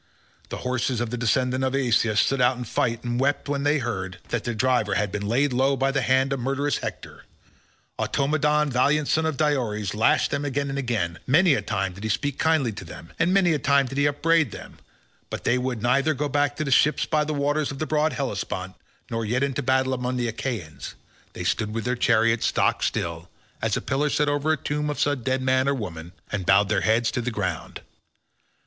The 0.49 0.57
horses 0.65 0.99
of 0.99 1.11
the 1.11 1.15
descendant 1.17 1.63
of 1.63 1.75
Aeacus 1.75 2.21
stood 2.21 2.41
out 2.41 2.53
of 2.57 2.61
the 2.63 2.65
fight 2.65 3.03
and 3.03 3.19
wept 3.19 3.47
when 3.47 3.61
they 3.61 3.77
heard 3.77 4.17
that 4.29 4.45
their 4.45 4.55
driver 4.55 4.95
had 4.95 5.11
been 5.11 5.27
laid 5.27 5.53
low 5.53 5.77
by 5.77 5.91
the 5.91 6.01
hand 6.01 6.33
of 6.33 6.39
murderous 6.39 6.77
Hector. 6.79 7.25
Automedon, 7.99 8.71
valiant 8.71 9.07
son 9.07 9.27
of 9.27 9.37
Diores, 9.37 9.93
lashed 9.93 10.31
them 10.31 10.43
again 10.43 10.69
and 10.69 10.79
again; 10.79 11.19
many 11.27 11.53
a 11.53 11.61
time 11.61 11.93
did 11.93 12.03
he 12.03 12.09
speak 12.09 12.39
kindly 12.39 12.71
to 12.71 12.83
them, 12.83 13.13
and 13.19 13.31
many 13.31 13.53
a 13.53 13.59
time 13.59 13.85
did 13.85 13.99
he 13.99 14.07
upbraid 14.07 14.49
them, 14.49 14.79
but 15.29 15.43
they 15.43 15.59
would 15.59 15.83
neither 15.83 16.15
go 16.15 16.27
back 16.27 16.55
to 16.55 16.63
the 16.63 16.71
ships 16.71 17.05
by 17.05 17.23
the 17.23 17.31
waters 17.35 17.69
of 17.69 17.77
the 17.77 17.85
broad 17.85 18.13
Hellespont, 18.13 18.73
nor 19.11 19.23
yet 19.23 19.43
into 19.43 19.61
battle 19.61 19.93
among 19.93 20.17
the 20.17 20.27
Achaeans; 20.29 20.95
they 21.33 21.43
stood 21.43 21.75
with 21.75 21.85
their 21.85 21.95
chariot 21.95 22.41
stock 22.41 22.81
still, 22.81 23.29
as 23.61 23.77
a 23.77 23.81
pillar 23.81 24.09
set 24.09 24.27
over 24.29 24.49
the 24.55 24.63
tomb 24.63 24.89
of 24.89 24.99
some 24.99 25.21
dead 25.21 25.43
man 25.43 25.69
or 25.69 25.75
woman, 25.75 26.13
and 26.31 26.47
bowed 26.47 26.69
their 26.69 26.81
heads 26.81 27.11
to 27.11 27.21
the 27.21 27.29
ground. 27.29 27.81